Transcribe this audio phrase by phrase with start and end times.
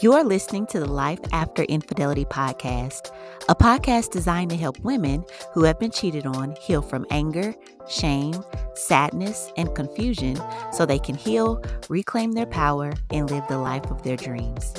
[0.00, 3.10] You are listening to the Life After Infidelity podcast,
[3.48, 7.52] a podcast designed to help women who have been cheated on heal from anger,
[7.88, 8.36] shame,
[8.74, 10.38] sadness, and confusion
[10.72, 14.72] so they can heal, reclaim their power, and live the life of their dreams.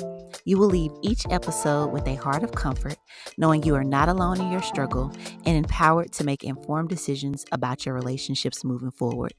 [0.46, 2.96] You will leave each episode with a heart of comfort,
[3.36, 5.12] knowing you are not alone in your struggle
[5.44, 9.34] and empowered to make informed decisions about your relationships moving forward.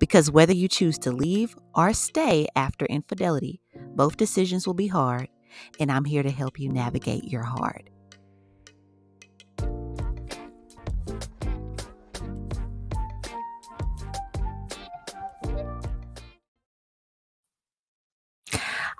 [0.00, 3.60] Because whether you choose to leave or stay after infidelity,
[3.96, 5.28] both decisions will be hard,
[5.80, 7.88] and I'm here to help you navigate your heart.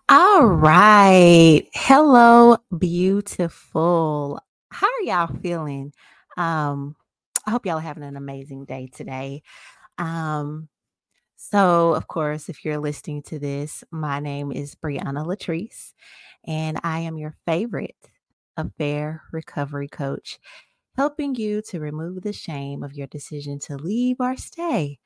[0.08, 1.66] All right.
[1.74, 4.40] Hello, beautiful.
[4.70, 5.92] How are y'all feeling?
[6.36, 6.94] Um,
[7.44, 9.42] I hope y'all are having an amazing day today.
[9.98, 10.68] Um,
[11.36, 15.92] so, of course, if you're listening to this, my name is Briaina Latrice,
[16.46, 17.96] and I am your favorite
[18.56, 20.38] affair recovery coach,
[20.96, 24.98] helping you to remove the shame of your decision to leave or stay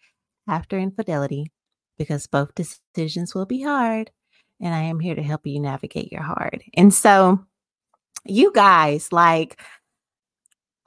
[0.49, 1.51] after infidelity,
[1.99, 4.11] because both decisions will be hard,
[4.61, 6.63] and I am here to help you navigate your hard.
[6.75, 7.45] And so,
[8.25, 9.61] you guys, like,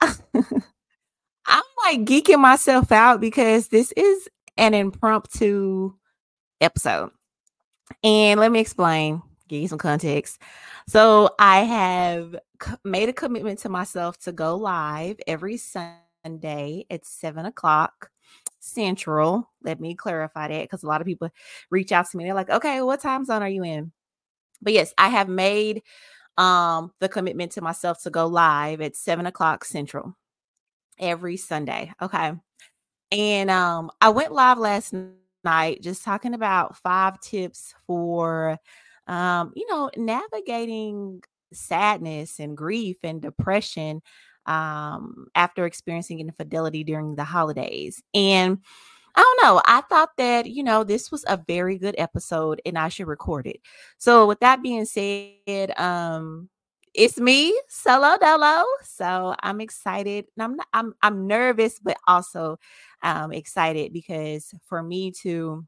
[0.00, 5.92] I'm like geeking myself out because this is an impromptu
[6.60, 7.10] episode.
[8.02, 10.40] And let me explain, give you some context.
[10.88, 12.36] So I have
[12.84, 18.10] made a commitment to myself to go live every Sunday at seven o'clock
[18.60, 19.50] Central.
[19.62, 21.28] Let me clarify that because a lot of people
[21.70, 22.24] reach out to me.
[22.24, 23.92] They're like, okay, what time zone are you in?
[24.62, 25.82] But yes, I have made
[26.36, 30.16] um the commitment to myself to go live at seven o'clock Central
[30.98, 31.92] every Sunday.
[32.00, 32.32] Okay.
[33.10, 34.94] And um, I went live last
[35.44, 38.58] night just talking about five tips for,
[39.06, 44.02] um, you know, navigating sadness and grief and depression
[44.46, 48.02] um, after experiencing infidelity during the holidays.
[48.12, 48.58] And
[49.16, 49.62] I don't know.
[49.64, 53.46] I thought that, you know, this was a very good episode and I should record
[53.46, 53.60] it.
[53.96, 56.48] So with that being said, um,
[56.94, 58.64] it's me, Solo Dolo.
[58.84, 60.26] So I'm excited.
[60.38, 62.58] I'm not, I'm I'm nervous, but also
[63.02, 65.66] um excited because for me to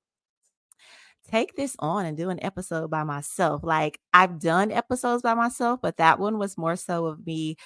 [1.30, 3.62] take this on and do an episode by myself.
[3.64, 7.56] Like I've done episodes by myself, but that one was more so of me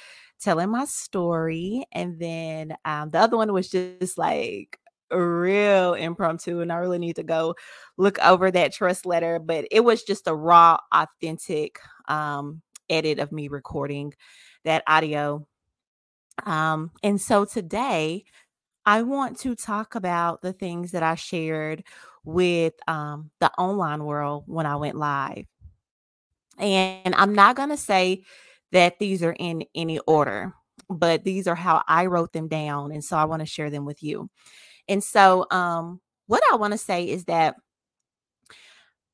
[0.41, 1.84] telling my story.
[1.93, 4.78] And then um, the other one was just like
[5.10, 6.60] real impromptu.
[6.60, 7.54] And I really need to go
[7.99, 9.38] look over that trust letter.
[9.38, 11.78] But it was just a raw, authentic
[12.09, 14.12] um, edit of me recording
[14.64, 15.46] that audio.
[16.44, 18.24] Um, and so today,
[18.86, 21.84] I want to talk about the things that I shared
[22.24, 25.44] with um, the online world when I went live.
[26.58, 28.24] And I'm not going to say
[28.72, 30.54] that these are in any order,
[30.88, 32.92] but these are how I wrote them down.
[32.92, 34.28] And so I want to share them with you.
[34.88, 37.56] And so, um, what I want to say is that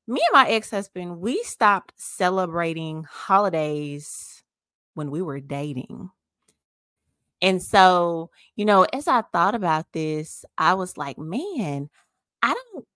[0.07, 4.43] me and my ex-husband, we stopped celebrating holidays
[4.95, 6.11] when we were dating.
[7.43, 11.91] And so, you know, as I thought about this, I was like, man,
[12.43, 12.87] I don't,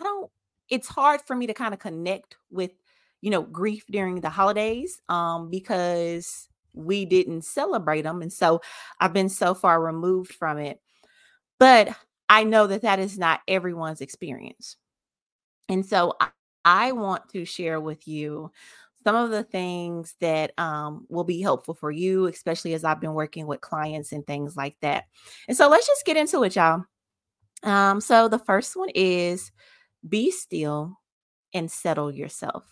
[0.00, 0.30] I don't,
[0.68, 2.72] it's hard for me to kind of connect with,
[3.20, 8.20] you know, grief during the holidays um, because we didn't celebrate them.
[8.20, 8.62] And so
[8.98, 10.80] I've been so far removed from it.
[11.60, 11.94] But
[12.28, 14.76] I know that that is not everyone's experience.
[15.68, 16.14] And so
[16.64, 18.50] I want to share with you
[19.04, 23.14] some of the things that um, will be helpful for you, especially as I've been
[23.14, 25.04] working with clients and things like that.
[25.46, 26.84] And so let's just get into it, y'all.
[27.62, 29.52] Um, so the first one is
[30.08, 30.98] be still
[31.52, 32.64] and settle yourself.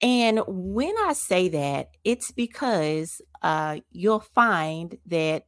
[0.00, 5.46] And when I say that, it's because uh, you'll find that,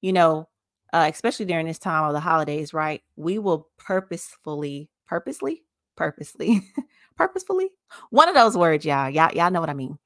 [0.00, 0.48] you know,
[0.92, 3.02] uh, especially during this time of the holidays, right?
[3.16, 5.64] We will purposefully purposely,
[5.96, 6.62] purposely,
[7.16, 7.68] purposefully.
[8.10, 9.10] One of those words, y'all.
[9.10, 9.98] Y'all, y'all know what I mean.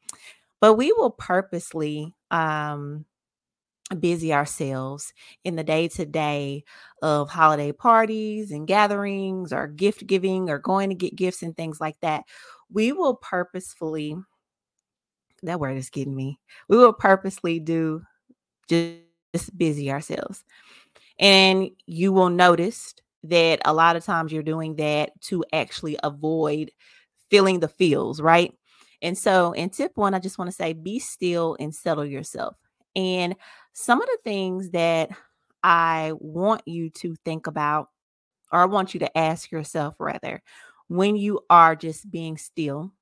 [0.61, 3.05] But we will purposely um
[4.01, 5.13] busy ourselves
[5.45, 6.65] in the day to day
[7.03, 11.83] of holiday parties and gatherings or gift giving or going to get gifts and things
[11.83, 12.25] like that.
[12.73, 14.17] We will purposefully,
[15.43, 18.03] that word is getting me, we will purposely do
[18.69, 20.43] just busy ourselves.
[21.19, 22.95] And you will notice
[23.25, 26.71] that a lot of times you're doing that to actually avoid
[27.31, 28.53] feeling the feels, right?
[29.03, 32.57] And so, in tip one, I just want to say be still and settle yourself.
[32.97, 33.37] And
[33.73, 35.11] some of the things that
[35.63, 37.89] I want you to think about,
[38.53, 40.43] or I want you to ask yourself rather,
[40.89, 42.93] when you are just being still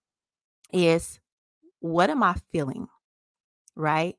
[0.72, 1.20] is
[1.80, 2.88] what am I feeling?
[3.76, 4.16] Right?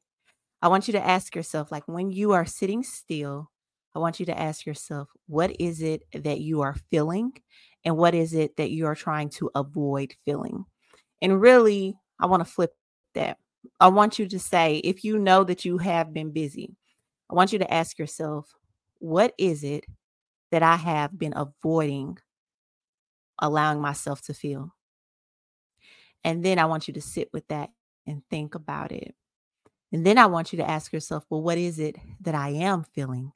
[0.62, 3.50] I want you to ask yourself, like when you are sitting still,
[3.96, 7.34] I want you to ask yourself, what is it that you are feeling?
[7.86, 10.66] And what is it that you are trying to avoid feeling?
[11.22, 12.74] And really, I want to flip
[13.14, 13.38] that.
[13.80, 16.76] I want you to say, if you know that you have been busy,
[17.30, 18.54] I want you to ask yourself,
[19.00, 19.86] what is it
[20.52, 22.18] that I have been avoiding
[23.40, 24.74] allowing myself to feel?
[26.24, 27.70] And then I want you to sit with that
[28.08, 29.14] and think about it.
[29.92, 32.84] And then I want you to ask yourself, well, what is it that I am
[32.84, 33.32] feeling?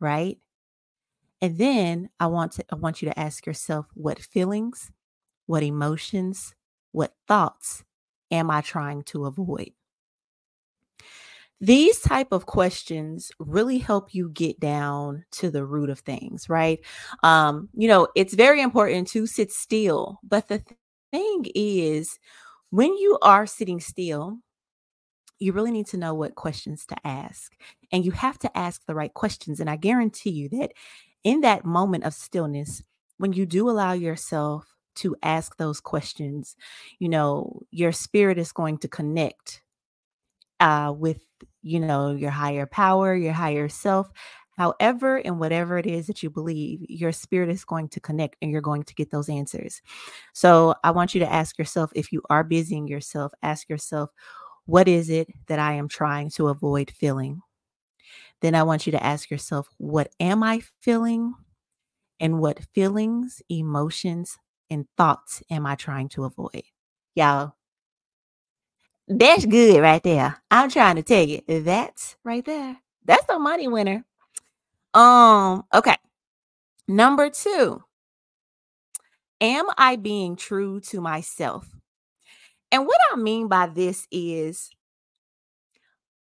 [0.00, 0.38] Right?
[1.40, 4.90] And then I want to I want you to ask yourself what feelings,
[5.46, 6.54] what emotions,
[6.92, 7.84] what thoughts
[8.30, 9.70] am I trying to avoid?
[11.60, 16.78] These type of questions really help you get down to the root of things, right?
[17.24, 20.62] Um, you know, it's very important to sit still, but the
[21.10, 22.18] thing is
[22.70, 24.38] when you are sitting still,
[25.38, 27.56] you really need to know what questions to ask.
[27.92, 29.60] And you have to ask the right questions.
[29.60, 30.72] And I guarantee you that
[31.24, 32.82] in that moment of stillness,
[33.18, 36.56] when you do allow yourself to ask those questions,
[36.98, 39.62] you know, your spirit is going to connect
[40.60, 41.20] uh, with,
[41.62, 44.10] you know, your higher power, your higher self.
[44.56, 48.50] However, and whatever it is that you believe, your spirit is going to connect and
[48.50, 49.80] you're going to get those answers.
[50.32, 54.10] So I want you to ask yourself if you are busying yourself, ask yourself,
[54.68, 57.40] what is it that I am trying to avoid feeling?
[58.42, 61.32] Then I want you to ask yourself, what am I feeling?
[62.20, 64.36] And what feelings, emotions,
[64.68, 66.64] and thoughts am I trying to avoid?
[67.14, 67.54] Y'all,
[69.08, 70.36] that's good right there.
[70.50, 72.76] I'm trying to tell you, that's right there.
[73.06, 74.04] That's the money winner.
[74.92, 75.96] Um, okay.
[76.86, 77.82] Number two,
[79.40, 81.66] am I being true to myself?
[82.70, 84.70] And what I mean by this is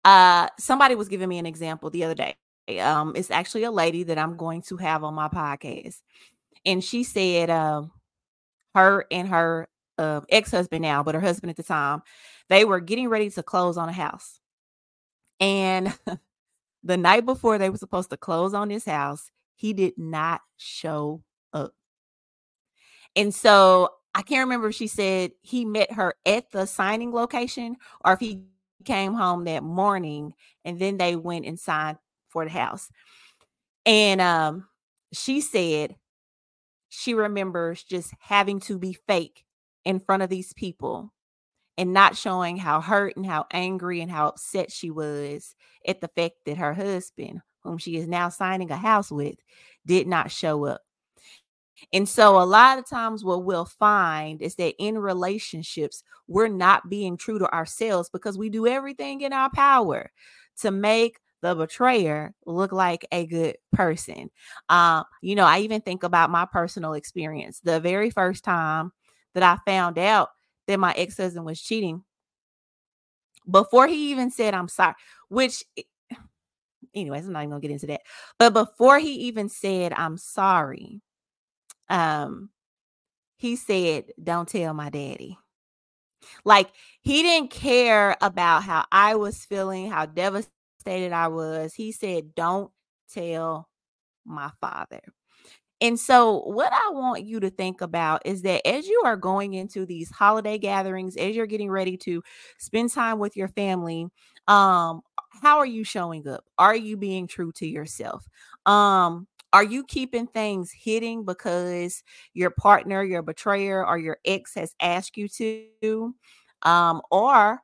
[0.04, 2.36] uh somebody was giving me an example the other day.
[2.80, 6.02] Um, it's actually a lady that I'm going to have on my podcast.
[6.66, 7.92] And she said um
[8.74, 12.02] her and her uh, ex-husband now, but her husband at the time,
[12.50, 14.40] they were getting ready to close on a house.
[15.40, 15.98] And
[16.84, 21.24] the night before they were supposed to close on this house, he did not show
[21.54, 21.74] up.
[23.16, 27.76] And so I can't remember if she said he met her at the signing location
[28.06, 28.46] or if he
[28.86, 30.34] came home that morning
[30.64, 31.98] and then they went and signed
[32.30, 32.90] for the house.
[33.86, 34.68] And um,
[35.12, 35.98] she said
[36.88, 39.44] she remembers just having to be fake
[39.84, 41.12] in front of these people
[41.78, 46.08] and not showing how hurt and how angry and how upset she was at the
[46.08, 49.36] fact that her husband, whom she is now signing a house with,
[49.86, 50.85] did not show up.
[51.94, 56.90] And so, a lot of times, what we'll find is that in relationships, we're not
[56.90, 60.12] being true to ourselves because we do everything in our power
[60.62, 64.32] to make the betrayer look like a good person.
[64.70, 67.60] Uh, you know, I even think about my personal experience.
[67.60, 68.92] The very first time
[69.34, 70.30] that I found out
[70.68, 72.04] that my ex husband was cheating,
[73.50, 74.96] before he even said, I'm sorry,
[75.30, 75.64] which,
[76.96, 78.02] anyways, I'm not even gonna get into that.
[78.40, 81.02] But before he even said, I'm sorry,
[81.90, 82.50] um,
[83.38, 85.38] he said, Don't tell my daddy.
[86.44, 86.70] Like
[87.02, 92.72] he didn't care about how I was feeling, how devastated I was, he said, Don't
[93.14, 93.70] tell
[94.26, 95.02] my father.
[95.82, 99.54] And so, what I want you to think about is that as you are going
[99.54, 102.24] into these holiday gatherings, as you're getting ready to
[102.58, 104.08] spend time with your family,
[104.48, 105.02] um,
[105.44, 106.46] how are you showing up?
[106.58, 108.26] Are you being true to yourself?
[108.66, 114.76] Um, are you keeping things hidden because your partner, your betrayer, or your ex has
[114.82, 116.14] asked you to?
[116.64, 117.62] Um, or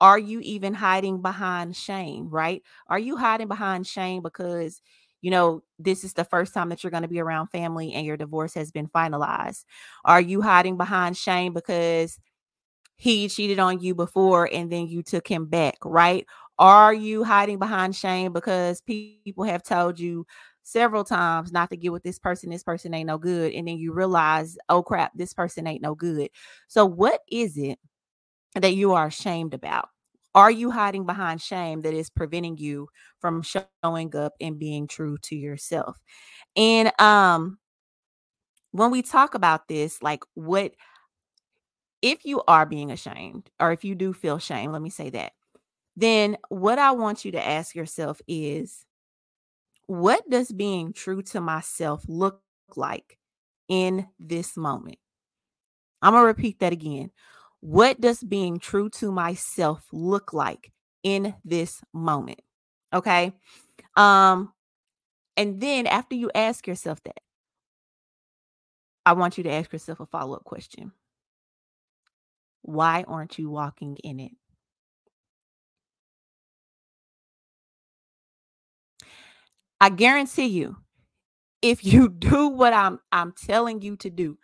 [0.00, 2.62] are you even hiding behind shame, right?
[2.86, 4.80] Are you hiding behind shame because
[5.20, 8.06] you know, this is the first time that you're going to be around family and
[8.06, 9.66] your divorce has been finalized?
[10.06, 12.18] Are you hiding behind shame because
[12.96, 16.24] he cheated on you before and then you took him back, right?
[16.58, 20.26] Are you hiding behind shame because people have told you
[20.64, 23.78] several times not to get with this person, this person ain't no good, and then
[23.78, 26.30] you realize, oh crap, this person ain't no good.
[26.66, 27.78] So, what is it
[28.54, 29.88] that you are ashamed about?
[30.34, 32.88] Are you hiding behind shame that is preventing you
[33.20, 35.96] from showing up and being true to yourself?
[36.56, 37.58] And um
[38.72, 40.72] when we talk about this, like what
[42.02, 45.32] if you are being ashamed or if you do feel shame, let me say that.
[45.96, 48.84] Then what I want you to ask yourself is
[49.86, 52.40] what does being true to myself look
[52.76, 53.18] like
[53.68, 54.98] in this moment?
[56.02, 57.10] I'm going to repeat that again.
[57.60, 60.70] What does being true to myself look like
[61.02, 62.40] in this moment?
[62.92, 63.32] Okay.
[63.96, 64.52] Um,
[65.36, 67.20] and then after you ask yourself that,
[69.06, 70.92] I want you to ask yourself a follow up question
[72.62, 74.32] Why aren't you walking in it?
[79.80, 80.76] I guarantee you,
[81.62, 84.38] if you do what I'm I'm telling you to do,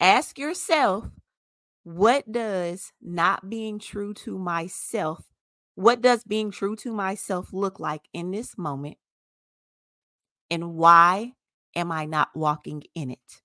[0.00, 1.06] ask yourself,
[1.84, 5.24] what does not being true to myself,
[5.76, 8.98] what does being true to myself look like in this moment?
[10.50, 11.32] And why
[11.74, 13.42] am I not walking in it?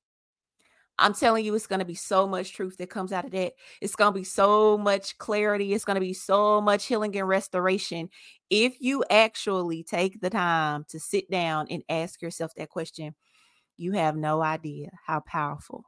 [1.01, 3.53] I'm telling you, it's going to be so much truth that comes out of that.
[3.81, 5.73] It's going to be so much clarity.
[5.73, 8.09] It's going to be so much healing and restoration.
[8.49, 13.15] If you actually take the time to sit down and ask yourself that question,
[13.77, 15.85] you have no idea how powerful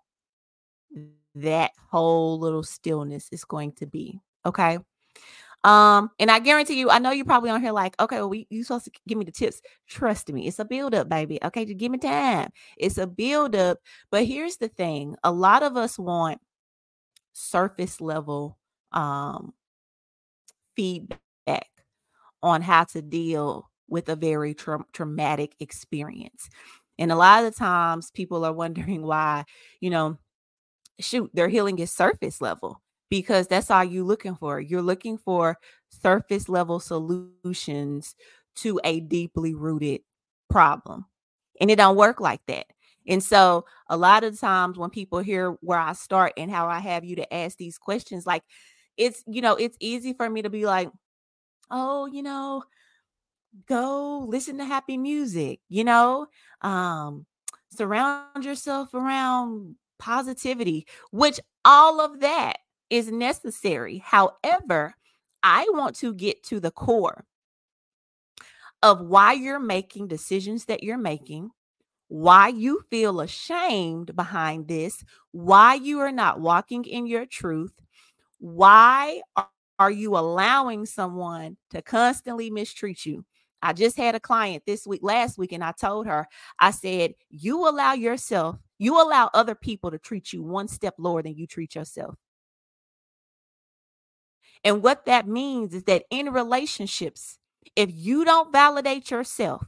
[1.35, 4.19] that whole little stillness is going to be.
[4.45, 4.79] Okay.
[5.63, 8.47] Um, and I guarantee you, I know you're probably on here like, okay, well, we,
[8.49, 9.61] you supposed to give me the tips.
[9.87, 11.39] Trust me, it's a build up, baby.
[11.43, 12.49] Okay, just give me time.
[12.77, 13.79] It's a build up.
[14.11, 16.39] But here's the thing: a lot of us want
[17.33, 18.57] surface level
[18.93, 19.53] um
[20.75, 21.67] feedback
[22.43, 26.49] on how to deal with a very tra- traumatic experience.
[26.99, 29.45] And a lot of the times people are wondering why,
[29.81, 30.17] you know,
[31.01, 32.81] shoot, their healing is surface level
[33.13, 34.59] because that's all you're looking for.
[34.59, 35.59] You're looking for
[36.01, 38.15] surface level solutions
[38.55, 40.01] to a deeply rooted
[40.49, 41.05] problem.
[41.61, 42.65] And it don't work like that.
[43.07, 46.79] And so a lot of times when people hear where I start and how I
[46.79, 48.41] have you to ask these questions, like
[48.97, 50.89] it's, you know, it's easy for me to be like,
[51.69, 52.63] oh, you know,
[53.67, 56.25] go listen to happy music, you know,
[56.63, 57.27] um,
[57.69, 62.57] surround yourself around positivity, which all of that
[62.93, 63.97] is necessary.
[63.97, 64.93] However,
[65.41, 67.25] I want to get to the core
[68.83, 71.49] of why you're making decisions that you're making,
[72.07, 77.73] why you feel ashamed behind this, why you are not walking in your truth,
[78.37, 79.21] why
[79.79, 83.25] are you allowing someone to constantly mistreat you?
[83.63, 86.27] I just had a client this week, last week, and I told her,
[86.59, 91.23] I said, you allow yourself, you allow other people to treat you one step lower
[91.23, 92.13] than you treat yourself.
[94.63, 97.37] And what that means is that in relationships,
[97.75, 99.65] if you don't validate yourself,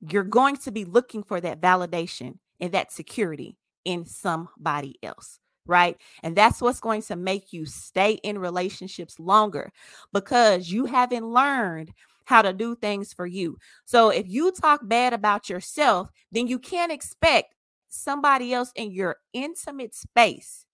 [0.00, 5.96] you're going to be looking for that validation and that security in somebody else, right?
[6.22, 9.72] And that's what's going to make you stay in relationships longer
[10.12, 11.92] because you haven't learned
[12.24, 13.58] how to do things for you.
[13.84, 17.54] So if you talk bad about yourself, then you can't expect
[17.88, 20.64] somebody else in your intimate space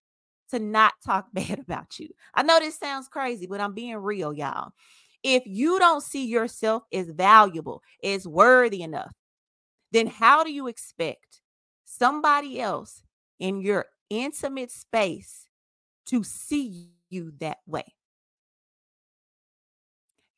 [0.50, 2.09] to not talk bad about you.
[2.35, 4.73] I know this sounds crazy, but I'm being real, y'all.
[5.23, 9.12] If you don't see yourself as valuable, as worthy enough,
[9.92, 11.42] then how do you expect
[11.85, 13.02] somebody else
[13.38, 15.49] in your intimate space
[16.07, 17.95] to see you that way?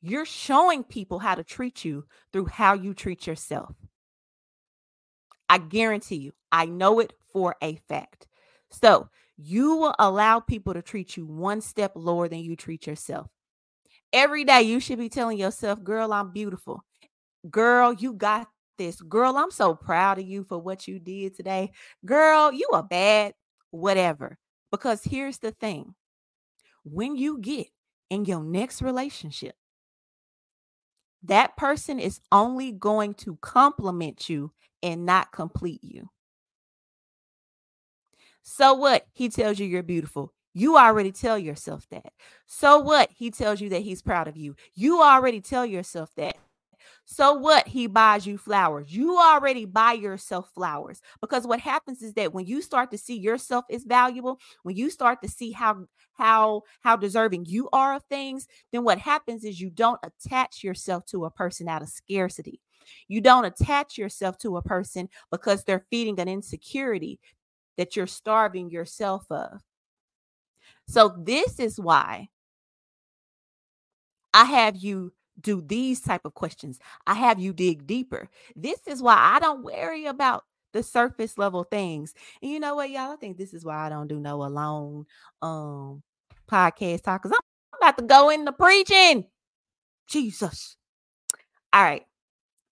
[0.01, 3.73] You're showing people how to treat you through how you treat yourself.
[5.47, 8.27] I guarantee you, I know it for a fact.
[8.69, 9.07] So,
[9.45, 13.27] you will allow people to treat you one step lower than you treat yourself.
[14.13, 16.83] Every day, you should be telling yourself, Girl, I'm beautiful.
[17.49, 18.47] Girl, you got
[18.77, 19.01] this.
[19.01, 21.71] Girl, I'm so proud of you for what you did today.
[22.05, 23.33] Girl, you are bad,
[23.71, 24.37] whatever.
[24.71, 25.93] Because here's the thing
[26.83, 27.67] when you get
[28.09, 29.55] in your next relationship,
[31.23, 36.09] that person is only going to compliment you and not complete you.
[38.43, 39.05] So what?
[39.13, 40.33] He tells you you're beautiful.
[40.53, 42.13] You already tell yourself that.
[42.45, 43.09] So what?
[43.11, 44.55] He tells you that he's proud of you.
[44.75, 46.35] You already tell yourself that.
[47.05, 47.67] So what?
[47.67, 48.93] He buys you flowers.
[48.93, 53.17] You already buy yourself flowers because what happens is that when you start to see
[53.17, 58.03] yourself as valuable, when you start to see how how how deserving you are of
[58.03, 62.61] things, then what happens is you don't attach yourself to a person out of scarcity.
[63.07, 67.19] You don't attach yourself to a person because they're feeding an insecurity
[67.77, 69.61] that you're starving yourself of.
[70.87, 72.29] So this is why
[74.33, 76.79] I have you do these type of questions.
[77.07, 78.29] I have you dig deeper.
[78.55, 82.13] This is why I don't worry about the surface level things.
[82.41, 83.13] And you know what, y'all?
[83.13, 85.05] I think this is why I don't do no alone
[85.41, 86.03] um
[86.49, 89.25] podcast talk because I'm about to go into preaching.
[90.07, 90.75] Jesus.
[91.71, 92.05] All right.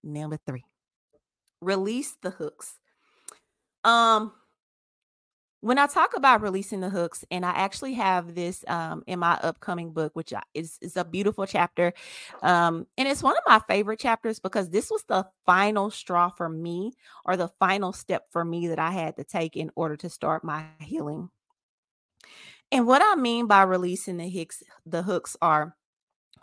[0.04, 0.64] Number three.
[1.62, 2.78] Release the hooks.
[3.84, 4.34] Um,
[5.62, 9.40] when I talk about releasing the hooks, and I actually have this um, in my
[9.42, 11.94] upcoming book, which is, is a beautiful chapter.
[12.42, 16.50] Um, and it's one of my favorite chapters because this was the final straw for
[16.50, 16.94] me,
[17.26, 20.44] or the final step for me that I had to take in order to start
[20.44, 21.30] my healing.
[22.72, 25.76] And what I mean by releasing the hooks, the hooks are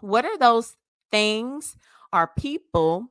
[0.00, 0.76] what are those
[1.10, 1.76] things
[2.12, 3.10] or people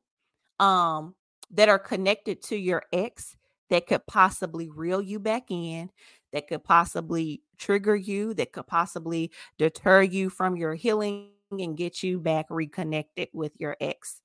[0.59, 1.15] um
[1.51, 3.36] that are connected to your ex
[3.69, 5.89] that could possibly reel you back in,
[6.33, 12.03] that could possibly trigger you, that could possibly deter you from your healing and get
[12.03, 14.21] you back reconnected with your ex.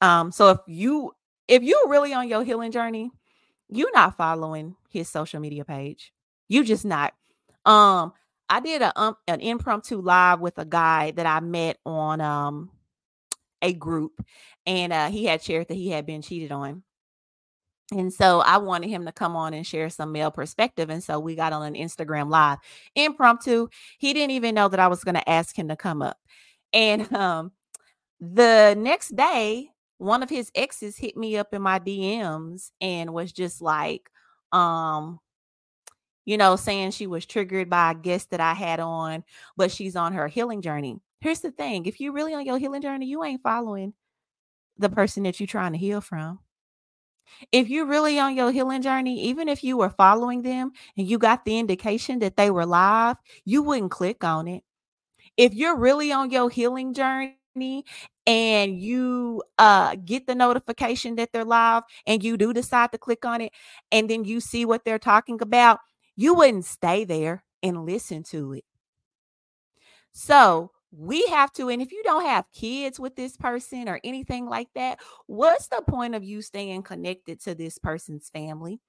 [0.00, 1.12] Um, so if you
[1.48, 3.10] if you really on your healing journey,
[3.68, 6.12] you're not following his social media page.
[6.48, 7.14] You just not.
[7.64, 8.12] Um,
[8.48, 12.70] I did a um, an impromptu live with a guy that I met on um
[13.62, 14.24] a group,
[14.66, 16.82] and uh, he had shared that he had been cheated on.
[17.92, 20.90] And so I wanted him to come on and share some male perspective.
[20.90, 22.58] And so we got on an Instagram live
[22.96, 23.68] impromptu.
[23.98, 26.18] He didn't even know that I was going to ask him to come up.
[26.72, 27.52] And um,
[28.20, 33.32] the next day, one of his exes hit me up in my DMs and was
[33.32, 34.10] just like,
[34.52, 35.20] um,
[36.24, 39.22] you know, saying she was triggered by a guest that I had on,
[39.56, 40.98] but she's on her healing journey.
[41.20, 43.94] Here's the thing if you're really on your healing journey, you ain't following
[44.76, 46.40] the person that you're trying to heal from.
[47.52, 51.18] If you're really on your healing journey, even if you were following them and you
[51.18, 54.62] got the indication that they were live, you wouldn't click on it.
[55.36, 57.38] If you're really on your healing journey
[58.26, 63.24] and you uh get the notification that they're live and you do decide to click
[63.24, 63.52] on it
[63.92, 65.80] and then you see what they're talking about,
[66.16, 68.64] you wouldn't stay there and listen to it.
[70.12, 74.46] So, we have to and if you don't have kids with this person or anything
[74.46, 78.80] like that what's the point of you staying connected to this person's family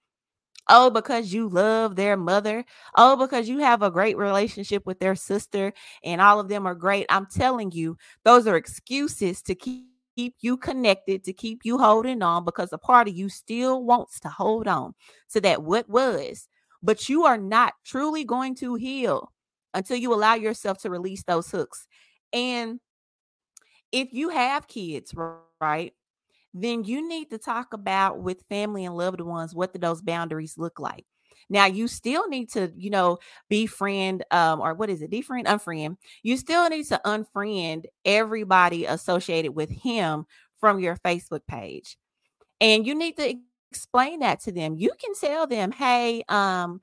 [0.69, 2.63] oh because you love their mother
[2.95, 6.75] oh because you have a great relationship with their sister and all of them are
[6.75, 11.77] great i'm telling you those are excuses to keep keep you connected, to keep you
[11.77, 14.95] holding on, because a part of you still wants to hold on
[15.29, 16.49] to that what was.
[16.81, 19.31] But you are not truly going to heal
[19.73, 21.87] until you allow yourself to release those hooks.
[22.33, 22.79] And
[23.91, 25.13] if you have kids,
[25.61, 25.93] right,
[26.53, 30.55] then you need to talk about with family and loved ones what do those boundaries
[30.57, 31.05] look like.
[31.49, 35.09] Now you still need to, you know, befriend um or what is it?
[35.11, 35.97] Befriend, unfriend.
[36.23, 40.25] You still need to unfriend everybody associated with him
[40.59, 41.97] from your Facebook page.
[42.61, 43.35] And you need to
[43.71, 44.75] explain that to them.
[44.77, 46.81] You can tell them, "Hey, um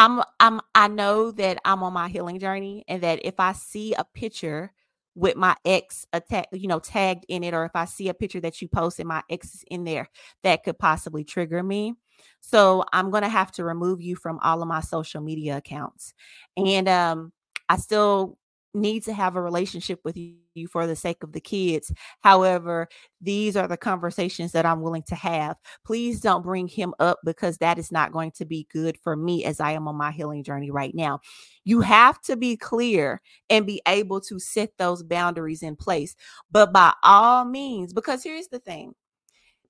[0.00, 3.92] I'm I'm I know that I'm on my healing journey and that if I see
[3.94, 4.72] a picture
[5.14, 8.40] with my ex attack, you know, tagged in it, or if I see a picture
[8.40, 10.08] that you post and my ex is in there,
[10.42, 11.94] that could possibly trigger me.
[12.40, 16.14] So I'm gonna have to remove you from all of my social media accounts.
[16.56, 17.32] And um,
[17.68, 18.38] I still
[18.74, 21.92] need to have a relationship with you for the sake of the kids.
[22.20, 22.88] However,
[23.20, 25.56] these are the conversations that I'm willing to have.
[25.84, 29.44] Please don't bring him up because that is not going to be good for me
[29.44, 31.20] as I am on my healing journey right now.
[31.64, 36.14] You have to be clear and be able to set those boundaries in place.
[36.50, 38.94] But by all means, because here's the thing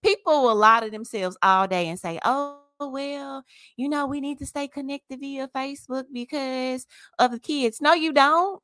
[0.02, 3.44] people will lie to themselves all day and say, oh, well,
[3.76, 6.86] you know, we need to stay connected via Facebook because
[7.18, 7.80] of the kids.
[7.80, 8.62] No, you don't.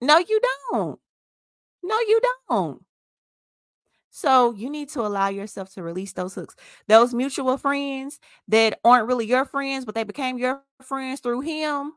[0.00, 0.40] No, you
[0.72, 1.00] don't.
[1.82, 2.84] No, you don't.
[4.10, 6.56] So you need to allow yourself to release those hooks.
[6.88, 11.92] Those mutual friends that aren't really your friends, but they became your friends through him.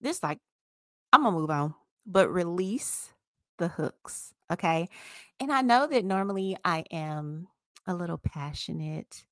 [0.00, 0.38] This like
[1.12, 1.74] I'm gonna move on,
[2.06, 3.12] but release
[3.58, 4.88] the hooks, okay?
[5.40, 7.48] And I know that normally I am
[7.86, 9.24] a little passionate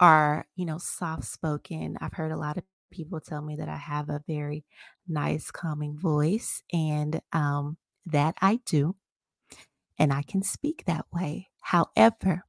[0.00, 1.98] or, you know, soft spoken.
[2.00, 4.64] I've heard a lot of people tell me that I have a very
[5.08, 8.96] nice, calming voice, and um, that I do.
[9.98, 11.48] And I can speak that way.
[11.62, 12.42] However,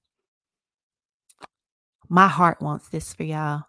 [2.09, 3.63] my heart wants this for y'all.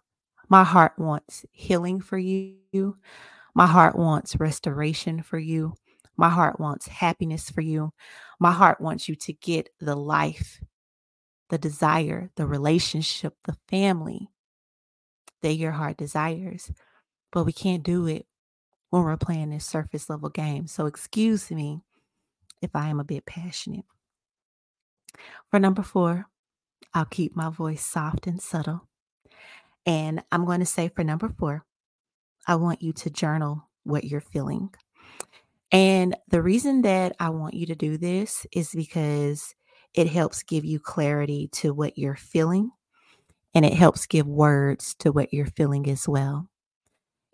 [0.49, 2.97] My heart wants healing for you.
[3.53, 5.73] My heart wants restoration for you.
[6.17, 7.93] My heart wants happiness for you.
[8.39, 10.61] My heart wants you to get the life,
[11.49, 14.29] the desire, the relationship, the family
[15.41, 16.71] that your heart desires.
[17.31, 18.25] But we can't do it
[18.89, 20.67] when we're playing this surface level game.
[20.67, 21.81] So, excuse me
[22.61, 23.85] if I am a bit passionate.
[25.49, 26.25] For number four,
[26.93, 28.87] I'll keep my voice soft and subtle.
[29.85, 31.65] And I'm going to say for number four,
[32.47, 34.73] I want you to journal what you're feeling.
[35.71, 39.53] And the reason that I want you to do this is because
[39.93, 42.71] it helps give you clarity to what you're feeling
[43.53, 46.49] and it helps give words to what you're feeling as well.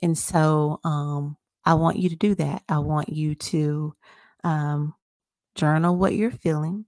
[0.01, 2.63] And so um, I want you to do that.
[2.69, 3.95] I want you to
[4.43, 4.93] um,
[5.55, 6.85] journal what you're feeling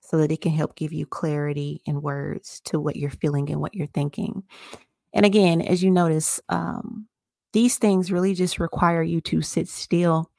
[0.00, 3.60] so that it can help give you clarity and words to what you're feeling and
[3.60, 4.42] what you're thinking.
[5.14, 7.06] And again, as you notice, um,
[7.52, 10.30] these things really just require you to sit still.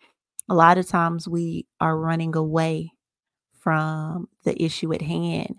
[0.49, 2.91] A lot of times we are running away
[3.60, 5.56] from the issue at hand,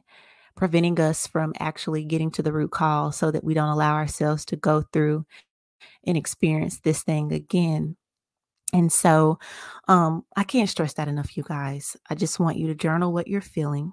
[0.57, 4.45] preventing us from actually getting to the root cause so that we don't allow ourselves
[4.47, 5.27] to go through
[6.05, 7.97] and experience this thing again.
[8.73, 9.39] And so
[9.89, 11.97] um, I can't stress that enough, you guys.
[12.11, 13.93] I just want you to journal what you're feeling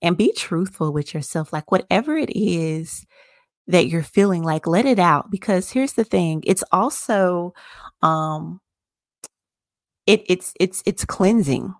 [0.00, 1.52] and be truthful with yourself.
[1.52, 3.06] Like, whatever it is
[3.66, 5.30] that you're feeling, like, let it out.
[5.30, 7.52] Because here's the thing it's also,
[8.02, 8.60] um,
[10.06, 11.74] it, it's it's it's cleansing.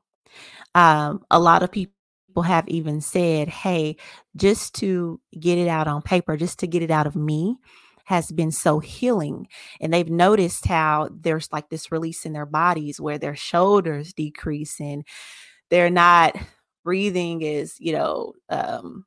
[0.75, 1.95] Um, a lot of people
[2.43, 3.97] have even said, "Hey,
[4.37, 7.57] just to get it out on paper, just to get it out of me,
[8.05, 9.47] has been so healing.
[9.81, 14.81] And they've noticed how there's like this release in their bodies where their shoulders decrease
[14.81, 15.05] and
[15.71, 16.37] they're not
[16.85, 19.05] breathing is, you know, um,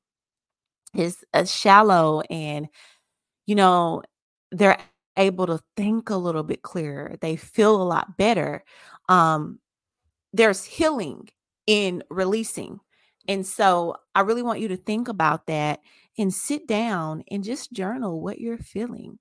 [0.95, 2.67] is shallow and,
[3.47, 4.03] you know,
[4.51, 4.79] they're
[5.17, 7.15] able to think a little bit clearer.
[7.21, 8.63] They feel a lot better.
[9.09, 9.59] Um,
[10.33, 11.29] there's healing
[11.67, 12.79] in releasing.
[13.27, 15.79] And so I really want you to think about that
[16.17, 19.17] and sit down and just journal what you're feeling.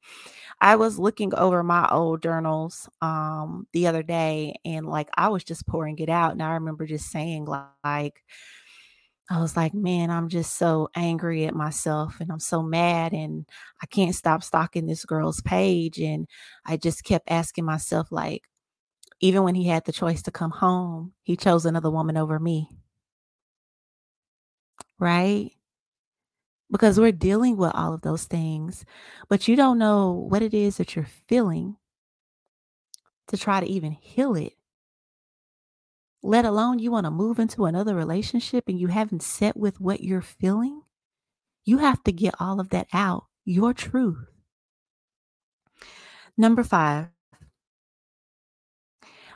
[0.61, 5.45] I was looking over my old journals um the other day and like I was
[5.45, 8.23] just pouring it out and I remember just saying like
[9.31, 13.47] I was like, man, I'm just so angry at myself and I'm so mad and
[13.83, 16.29] I can't stop stalking this girl's page and
[16.67, 18.43] I just kept asking myself like
[19.21, 22.69] even when he had the choice to come home, he chose another woman over me.
[25.03, 25.51] Right?
[26.73, 28.87] because we're dealing with all of those things,
[29.29, 31.77] but you don't know what it is that you're feeling
[33.29, 34.55] to try to even heal it.
[36.23, 40.03] Let alone you want to move into another relationship and you haven't set with what
[40.03, 40.81] you're feeling.
[41.65, 44.25] You have to get all of that out, your truth.
[46.39, 47.09] Number five,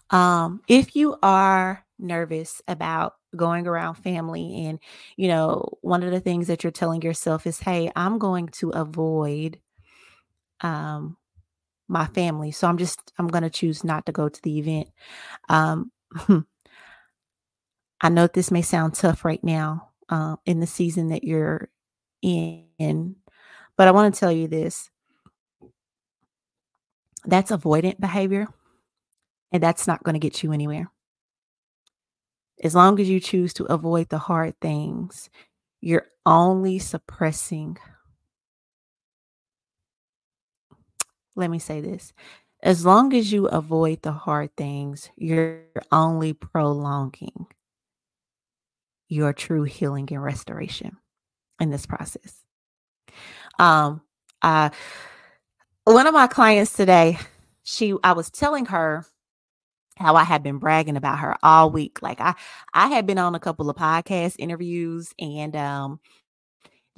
[0.09, 4.79] um, if you are nervous about going around family and
[5.17, 8.71] you know one of the things that you're telling yourself is hey i'm going to
[8.71, 9.59] avoid
[10.61, 11.17] um
[11.89, 12.51] my family.
[12.51, 14.89] So i'm just i'm going to choose not to go to the event.
[15.49, 15.93] Um
[18.01, 21.69] i know this may sound tough right now uh, in the season that you're
[22.23, 23.17] in
[23.77, 24.91] but i want to tell you this.
[27.25, 28.47] That's avoidant behavior
[29.53, 30.91] and that's not going to get you anywhere
[32.63, 35.31] as long as you choose to avoid the hard things,
[35.81, 37.77] you're only suppressing.
[41.35, 42.13] Let me say this.
[42.63, 45.61] As long as you avoid the hard things, you're
[45.93, 47.47] only prolonging
[49.09, 50.97] your true healing and restoration
[51.61, 52.43] in this process.
[53.59, 54.01] Um,
[54.43, 54.71] uh,
[55.85, 57.19] one of my clients today,
[57.63, 59.07] she, I was telling her
[59.97, 62.03] how I had been bragging about her all week.
[62.03, 62.35] Like I
[62.75, 66.01] I had been on a couple of podcast interviews and um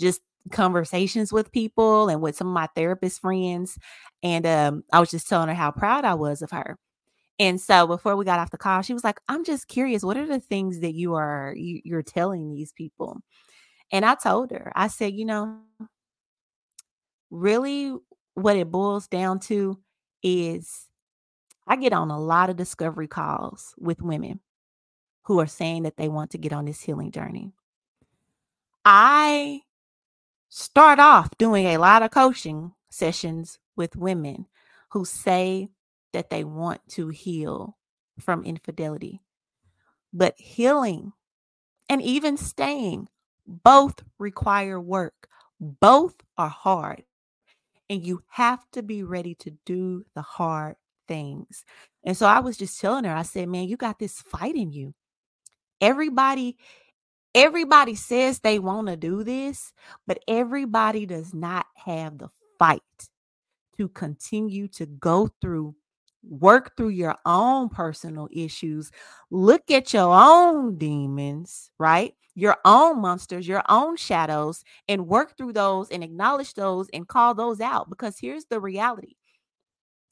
[0.01, 3.79] just conversations with people and with some of my therapist friends
[4.23, 6.79] and um I was just telling her how proud I was of her.
[7.41, 10.17] And so before we got off the call, she was like, "I'm just curious, what
[10.19, 13.19] are the things that you are you, you're telling these people?"
[13.93, 15.61] And I told her, I said, "You know,
[17.31, 17.95] really
[18.35, 19.79] what it boils down to
[20.23, 20.88] is
[21.69, 24.41] I get on a lot of discovery calls with women
[25.25, 27.53] who are saying that they want to get on this healing journey.
[28.87, 29.61] I
[30.49, 34.47] start off doing a lot of coaching sessions with women
[34.93, 35.69] who say
[36.15, 37.77] that they want to heal
[38.19, 39.21] from infidelity.
[40.11, 41.13] But healing
[41.91, 43.09] and even staying
[43.47, 45.29] both require work,
[45.61, 47.05] both are hard.
[47.91, 50.77] And you have to be ready to do the hard
[51.09, 51.65] things.
[52.05, 54.73] And so I was just telling her, I said, man, you got this fight in
[54.73, 54.95] you.
[55.81, 56.57] Everybody,
[57.35, 59.73] everybody says they want to do this,
[60.07, 62.83] but everybody does not have the fight
[63.79, 65.75] to continue to go through
[66.23, 68.91] work through your own personal issues,
[69.31, 72.15] look at your own demons, right?
[72.35, 77.35] Your own monsters, your own shadows, and work through those and acknowledge those and call
[77.35, 77.91] those out.
[77.91, 79.15] Because here's the reality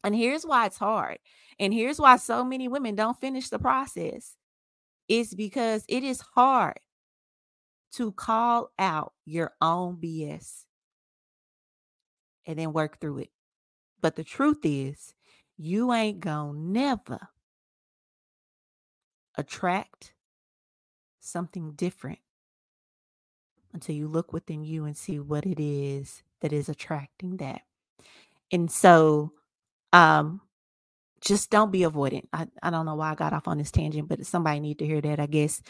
[0.07, 1.19] And here's why it's hard.
[1.59, 4.37] And here's why so many women don't finish the process.
[5.09, 6.79] It's because it is hard
[7.95, 10.63] to call out your own BS
[12.47, 13.31] and then work through it.
[14.01, 15.13] But the truth is,
[15.57, 17.29] you ain't gonna never
[19.35, 20.13] attract
[21.19, 22.21] something different
[23.73, 27.63] until you look within you and see what it is that is attracting that.
[28.53, 29.33] And so
[29.93, 30.41] um
[31.21, 32.25] just don't be avoidant.
[32.33, 34.87] I, I don't know why I got off on this tangent, but somebody need to
[34.87, 35.63] hear that, I guess.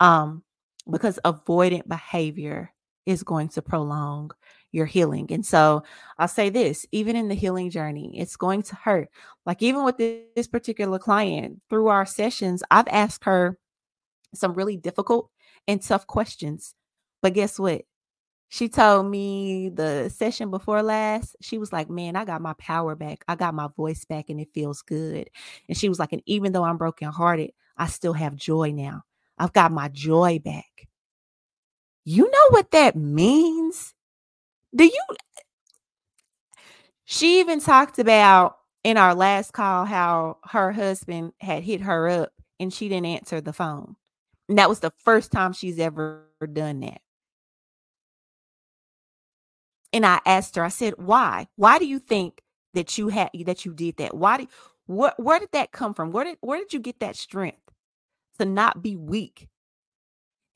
[0.00, 0.42] Um,
[0.90, 2.72] because avoidant behavior
[3.04, 4.30] is going to prolong
[4.70, 5.26] your healing.
[5.30, 5.82] And so
[6.18, 9.08] I'll say this even in the healing journey, it's going to hurt.
[9.44, 13.58] Like, even with this, this particular client, through our sessions, I've asked her
[14.34, 15.30] some really difficult
[15.68, 16.74] and tough questions.
[17.20, 17.82] But guess what?
[18.52, 22.94] She told me the session before last, she was like, Man, I got my power
[22.94, 23.24] back.
[23.26, 25.30] I got my voice back and it feels good.
[25.70, 29.04] And she was like, And even though I'm brokenhearted, I still have joy now.
[29.38, 30.86] I've got my joy back.
[32.04, 33.94] You know what that means?
[34.76, 35.02] Do you?
[37.06, 42.34] She even talked about in our last call how her husband had hit her up
[42.60, 43.96] and she didn't answer the phone.
[44.50, 47.00] And that was the first time she's ever done that.
[49.92, 51.48] And I asked her, I said, why?
[51.56, 52.40] Why do you think
[52.74, 54.16] that you had that you did that?
[54.16, 54.48] Why did
[54.86, 56.12] where, where did that come from?
[56.12, 57.60] Where did where did you get that strength
[58.38, 59.48] to not be weak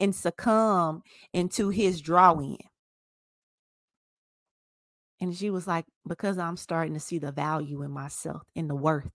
[0.01, 2.59] and succumb into his drawing?
[5.21, 8.75] And she was like, because I'm starting to see the value in myself, in the
[8.75, 9.11] worth.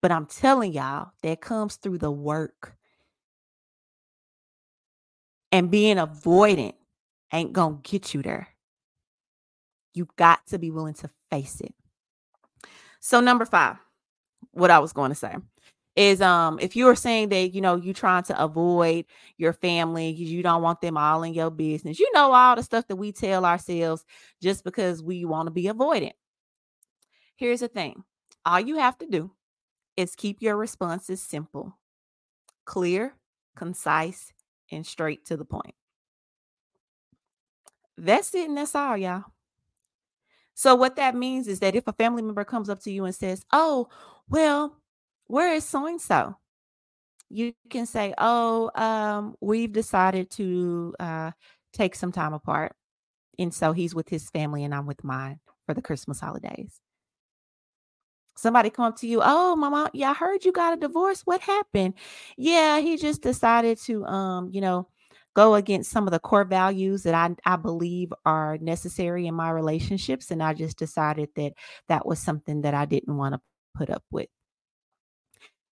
[0.00, 2.74] But I'm telling y'all, that comes through the work.
[5.52, 6.74] And being avoidant
[7.32, 8.48] ain't gonna get you there.
[9.94, 11.74] You got to be willing to face it.
[13.00, 13.76] So number five,
[14.52, 15.34] what I was going to say
[15.94, 19.04] is um if you are saying that you know you're trying to avoid
[19.36, 22.86] your family you don't want them all in your business you know all the stuff
[22.88, 24.04] that we tell ourselves
[24.40, 26.12] just because we want to be avoidant.
[27.36, 28.04] Here's the thing
[28.46, 29.32] all you have to do
[29.96, 31.76] is keep your responses simple
[32.64, 33.14] clear
[33.54, 34.32] concise
[34.70, 35.74] and straight to the point.
[37.98, 39.24] That's it and that's all y'all
[40.54, 43.14] so what that means is that if a family member comes up to you and
[43.14, 43.88] says, "Oh,
[44.28, 44.76] well,
[45.26, 46.36] where is so and so?"
[47.30, 51.30] You can say, "Oh, um, we've decided to uh,
[51.72, 52.76] take some time apart,
[53.38, 56.80] and so he's with his family and I'm with mine for the Christmas holidays."
[58.34, 61.22] Somebody come up to you, "Oh, mama, yeah, I heard you got a divorce.
[61.26, 61.94] What happened?"
[62.36, 64.88] Yeah, he just decided to, um, you know,
[65.34, 69.50] go against some of the core values that I, I believe are necessary in my
[69.50, 70.30] relationships.
[70.30, 71.52] And I just decided that
[71.88, 73.40] that was something that I didn't want to
[73.74, 74.28] put up with.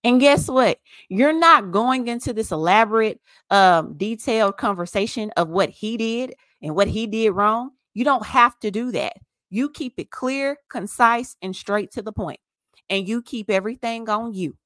[0.03, 0.79] And guess what?
[1.09, 3.21] You're not going into this elaborate,
[3.51, 7.73] um, detailed conversation of what he did and what he did wrong.
[7.93, 9.15] You don't have to do that.
[9.51, 12.41] You keep it clear, concise, and straight to the point.
[12.89, 14.57] And you keep everything on you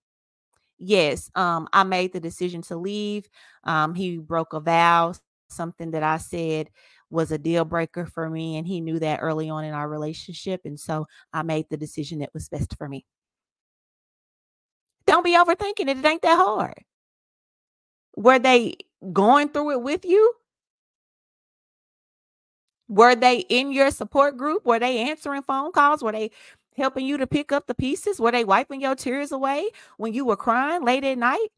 [0.84, 3.28] yes, um, I made the decision to leave.
[3.64, 5.14] Um, he broke a vow,
[5.48, 6.70] something that I said
[7.10, 8.56] was a deal breaker for me.
[8.56, 10.62] And he knew that early on in our relationship.
[10.64, 13.04] And so I made the decision that was best for me.
[15.06, 15.98] Don't be overthinking it.
[15.98, 16.82] It ain't that hard.
[18.16, 18.76] Were they
[19.12, 20.34] going through it with you?
[22.88, 24.66] Were they in your support group?
[24.66, 26.02] Were they answering phone calls?
[26.02, 26.30] Were they
[26.74, 28.20] helping you to pick up the pieces?
[28.20, 31.48] Were they wiping your tears away when you were crying late at night?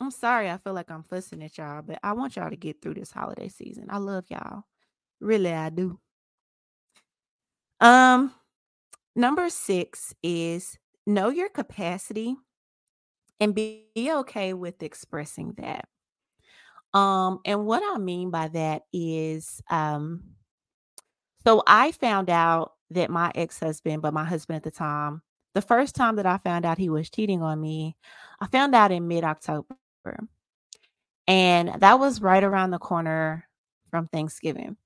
[0.00, 2.82] I'm sorry, I feel like I'm fussing at y'all, but I want y'all to get
[2.82, 3.86] through this holiday season.
[3.88, 4.64] I love y'all.
[5.20, 5.98] Really, I do.
[7.80, 8.32] Um,
[9.14, 12.36] number six is know your capacity
[13.40, 15.88] and be okay with expressing that.
[16.98, 20.22] Um, and what I mean by that is um
[21.46, 25.22] so I found out that my ex-husband, but my husband at the time,
[25.54, 27.96] the first time that I found out he was cheating on me,
[28.40, 29.76] I found out in mid-October.
[31.28, 33.48] And that was right around the corner
[33.90, 34.76] from Thanksgiving.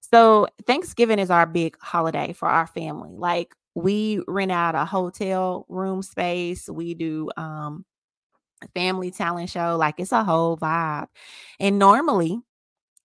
[0.00, 3.10] So Thanksgiving is our big holiday for our family.
[3.12, 6.68] Like we rent out a hotel room space.
[6.68, 7.84] We do um
[8.74, 9.76] family talent show.
[9.76, 11.08] Like it's a whole vibe.
[11.60, 12.40] And normally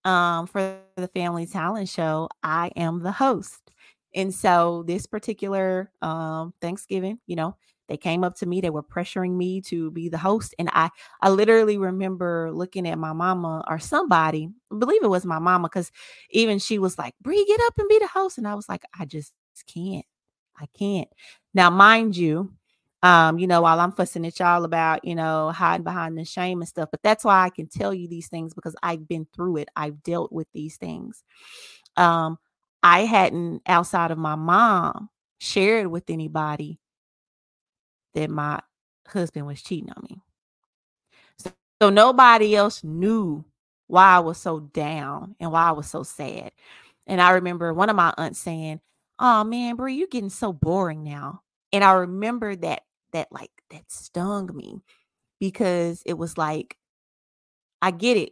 [0.06, 3.72] um, for the Family Talent Show, I am the host.
[4.16, 7.56] And so this particular um, Thanksgiving, you know,
[7.90, 10.56] They came up to me, they were pressuring me to be the host.
[10.60, 10.90] And I
[11.22, 15.68] I literally remember looking at my mama or somebody, I believe it was my mama,
[15.68, 15.92] because
[16.32, 18.38] even she was like, Bree, get up and be the host.
[18.38, 19.34] And I was like, I just
[19.68, 20.06] can't.
[20.60, 21.10] I can't.
[21.54, 22.54] Now, mind you,
[23.04, 26.62] um, you know, while I'm fussing at y'all about, you know, hiding behind the shame
[26.62, 29.60] and stuff, but that's why I can tell you these things because I've been through
[29.60, 29.70] it.
[29.78, 31.24] I've dealt with these things.
[31.98, 32.40] Um,
[32.84, 36.80] I hadn't outside of my mom shared with anybody
[38.16, 38.62] that my
[39.08, 40.22] husband was cheating on me.
[41.38, 43.46] So, so nobody else knew
[43.88, 46.52] why I was so down and why I was so sad.
[47.08, 48.82] And I remember one of my aunts saying,
[49.20, 51.42] "Oh man, bro, you're getting so boring now."
[51.74, 52.84] And I remember that
[53.14, 54.84] that like that stung me
[55.40, 56.78] because it was like
[57.82, 58.32] I get it.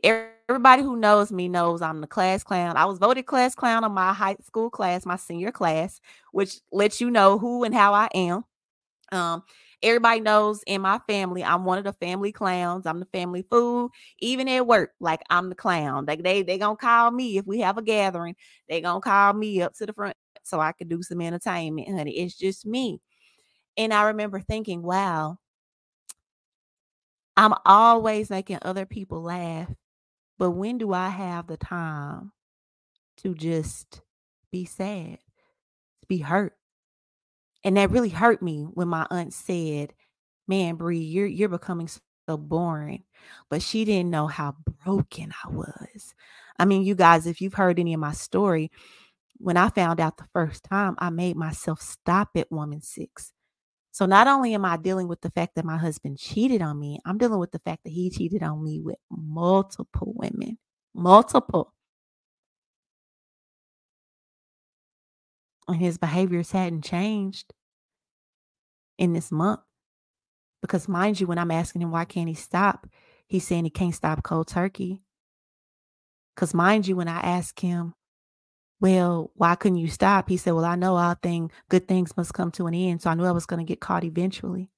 [0.50, 2.78] Everybody who knows me knows I'm the class clown.
[2.78, 6.00] I was voted class clown on my high school class, my senior class,
[6.32, 8.44] which lets you know who and how I am.
[9.12, 9.44] Um,
[9.84, 12.86] Everybody knows in my family, I'm one of the family clowns.
[12.88, 13.92] I'm the family fool.
[14.20, 16.06] Even at work, like I'm the clown.
[16.08, 18.36] Like they they gonna call me if we have a gathering.
[18.70, 22.20] They gonna call me up to the front so I can do some entertainment, honey.
[22.20, 23.02] It's just me.
[23.78, 25.38] And I remember thinking, wow,
[27.38, 29.70] I'm always making other people laugh.
[30.38, 32.32] But when do I have the time
[33.18, 34.02] to just
[34.52, 35.20] be sad,
[36.08, 36.54] be hurt?
[37.64, 39.94] And that really hurt me when my aunt said,
[40.48, 43.04] "Man, Bree, you're you're becoming so boring."
[43.50, 46.16] But she didn't know how broken I was.
[46.60, 48.72] I mean, you guys, if you've heard any of my story,
[49.38, 53.34] when I found out the first time, I made myself stop at woman six.
[53.92, 57.00] So not only am I dealing with the fact that my husband cheated on me,
[57.06, 60.58] I'm dealing with the fact that he cheated on me with multiple women.
[60.94, 61.74] Multiple.
[65.68, 67.54] and his behaviors hadn't changed
[68.98, 69.62] in this month.
[70.62, 72.88] Because mind you, when I'm asking him why can't he stop,
[73.28, 75.02] he's saying he can't stop cold turkey.
[76.36, 77.94] Because mind you, when I ask him,
[78.82, 80.28] well, why couldn't you stop?
[80.30, 83.02] He said, Well, I know all thing good things must come to an end.
[83.04, 84.70] So I knew I was going to get caught eventually.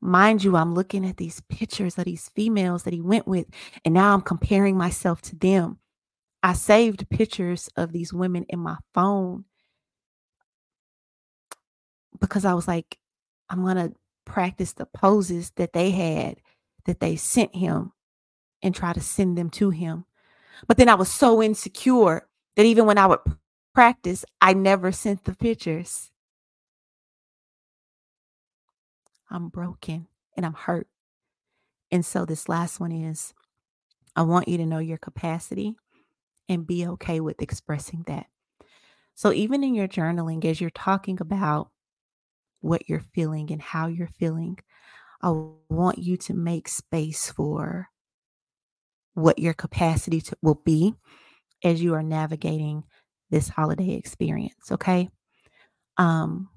[0.00, 3.46] Mind you, I'm looking at these pictures of these females that he went with,
[3.84, 5.78] and now I'm comparing myself to them.
[6.42, 9.46] I saved pictures of these women in my phone
[12.20, 12.98] because I was like,
[13.48, 13.92] I'm going to
[14.26, 16.36] practice the poses that they had
[16.84, 17.92] that they sent him
[18.62, 20.04] and try to send them to him.
[20.66, 23.20] But then I was so insecure that even when I would
[23.74, 26.10] practice, I never sent the pictures.
[29.30, 30.88] I'm broken and I'm hurt.
[31.90, 33.34] And so this last one is
[34.14, 35.76] I want you to know your capacity
[36.48, 38.26] and be okay with expressing that.
[39.14, 41.70] So, even in your journaling, as you're talking about
[42.60, 44.58] what you're feeling and how you're feeling,
[45.22, 45.30] I
[45.68, 47.88] want you to make space for
[49.16, 50.94] what your capacity to, will be
[51.64, 52.84] as you are navigating
[53.30, 54.70] this holiday experience.
[54.70, 55.08] Okay.
[55.96, 56.48] Um,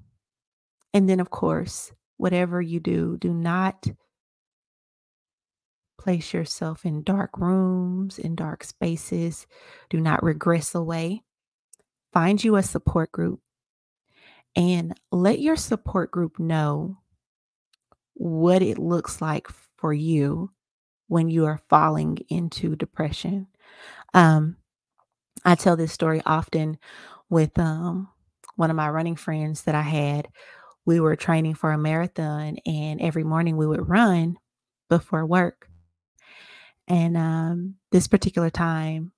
[0.94, 3.86] and then, of course, whatever you do, do not
[6.00, 9.46] Place yourself in dark rooms, in dark spaces.
[9.90, 11.20] Do not regress away.
[12.10, 13.40] Find you a support group
[14.56, 16.96] and let your support group know
[18.14, 20.50] what it looks like for you
[21.10, 23.48] when you are falling into depression.
[24.14, 24.56] Um,
[25.44, 26.78] I tell this story often
[27.28, 28.08] with um,
[28.54, 30.28] one of my running friends that I had.
[30.86, 34.36] We were training for a marathon, and every morning we would run
[34.88, 35.68] before work.
[36.86, 39.10] And um, this particular time,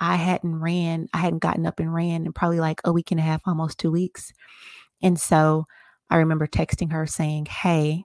[0.00, 3.18] I hadn't ran, I hadn't gotten up and ran in probably like a week and
[3.18, 4.32] a half, almost two weeks.
[5.02, 5.64] And so
[6.08, 8.04] I remember texting her saying, Hey,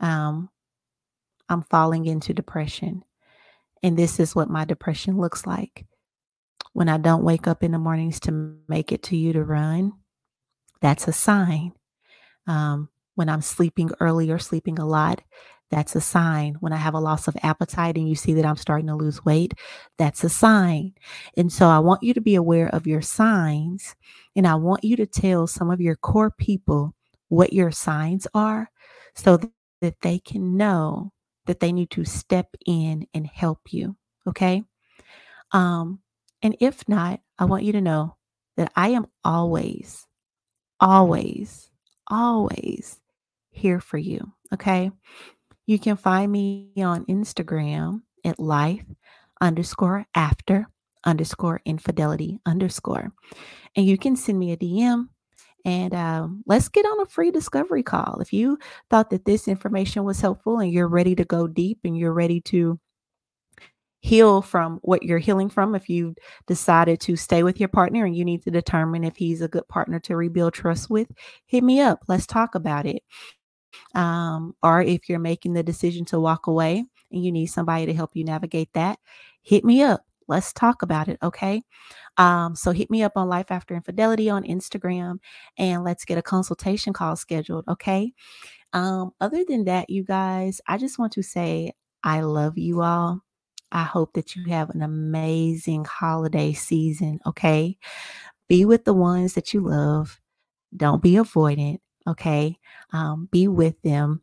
[0.00, 0.50] um,
[1.48, 3.04] I'm falling into depression.
[3.82, 5.86] And this is what my depression looks like.
[6.72, 9.92] When I don't wake up in the mornings to make it to you to run,
[10.80, 11.72] that's a sign.
[12.46, 15.22] Um, when I'm sleeping early or sleeping a lot,
[15.70, 16.56] that's a sign.
[16.60, 19.24] When I have a loss of appetite and you see that I'm starting to lose
[19.24, 19.54] weight,
[19.98, 20.94] that's a sign.
[21.36, 23.94] And so I want you to be aware of your signs
[24.34, 26.94] and I want you to tell some of your core people
[27.28, 28.70] what your signs are
[29.14, 29.38] so
[29.80, 31.12] that they can know
[31.48, 33.96] that they need to step in and help you.
[34.28, 34.62] Okay.
[35.52, 36.00] Um,
[36.42, 38.16] and if not, I want you to know
[38.58, 40.06] that I am always,
[40.78, 41.70] always,
[42.06, 43.00] always
[43.50, 44.32] here for you.
[44.52, 44.90] Okay.
[45.66, 48.84] You can find me on Instagram at life
[49.40, 50.68] underscore after
[51.04, 53.10] underscore infidelity underscore.
[53.74, 55.08] And you can send me a DM
[55.64, 58.18] And um, let's get on a free discovery call.
[58.20, 58.58] If you
[58.90, 62.40] thought that this information was helpful and you're ready to go deep and you're ready
[62.42, 62.78] to
[64.00, 66.14] heal from what you're healing from, if you
[66.46, 69.66] decided to stay with your partner and you need to determine if he's a good
[69.68, 71.08] partner to rebuild trust with,
[71.46, 72.00] hit me up.
[72.08, 73.02] Let's talk about it.
[73.94, 77.94] Um, or if you're making the decision to walk away and you need somebody to
[77.94, 78.98] help you navigate that,
[79.42, 80.02] hit me up.
[80.28, 81.18] Let's talk about it.
[81.22, 81.62] Okay.
[82.18, 85.18] Um, so hit me up on Life After Infidelity on Instagram
[85.56, 87.64] and let's get a consultation call scheduled.
[87.68, 88.12] Okay.
[88.72, 91.72] Um, other than that, you guys, I just want to say
[92.04, 93.22] I love you all.
[93.72, 97.20] I hope that you have an amazing holiday season.
[97.26, 97.76] Okay.
[98.48, 100.20] Be with the ones that you love.
[100.76, 101.78] Don't be avoidant.
[102.06, 102.58] Okay.
[102.92, 104.22] Um, be with them.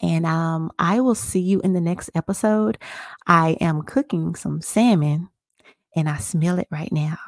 [0.00, 2.78] And um, I will see you in the next episode.
[3.26, 5.28] I am cooking some salmon
[5.94, 7.18] and I smell it right now.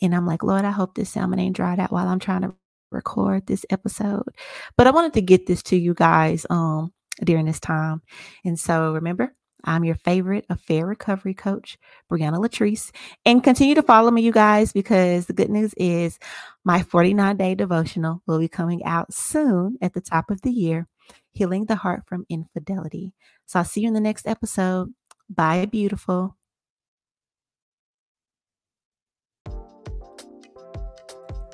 [0.00, 2.54] And I'm like, Lord, I hope this salmon ain't dried out while I'm trying to
[2.90, 4.28] record this episode.
[4.76, 6.92] But I wanted to get this to you guys um
[7.22, 8.02] during this time.
[8.44, 11.78] And so remember, I'm your favorite affair recovery coach,
[12.10, 12.90] Briaina Latrice.
[13.24, 16.18] And continue to follow me, you guys, because the good news is
[16.64, 20.88] my 49 day devotional will be coming out soon at the top of the year,
[21.32, 23.12] Healing the Heart from Infidelity.
[23.46, 24.92] So I'll see you in the next episode.
[25.28, 26.36] Bye, beautiful.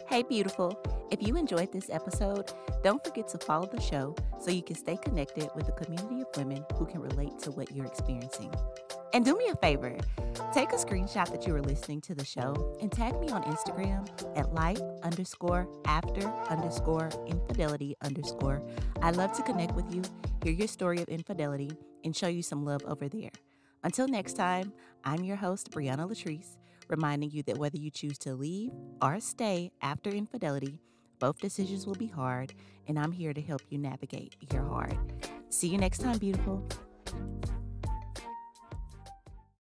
[0.08, 0.80] Hey, beautiful.
[1.10, 2.50] If you enjoyed this episode,
[2.82, 6.26] don't forget to follow the show so you can stay connected with a community of
[6.36, 8.52] women who can relate to what you're experiencing.
[9.12, 9.96] And do me a favor
[10.52, 14.08] take a screenshot that you were listening to the show and tag me on Instagram
[14.36, 18.62] at life underscore after underscore infidelity underscore.
[19.02, 20.02] I love to connect with you,
[20.42, 21.70] hear your story of infidelity,
[22.04, 23.30] and show you some love over there.
[23.84, 24.72] Until next time,
[25.04, 26.56] I'm your host, Briaina Latrice
[26.88, 30.80] reminding you that whether you choose to leave or stay after infidelity,
[31.18, 32.54] both decisions will be hard,
[32.86, 34.96] and I'm here to help you navigate your heart.
[35.50, 36.66] See you next time, beautiful.